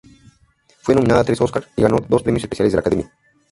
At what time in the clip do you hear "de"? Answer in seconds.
2.73-2.77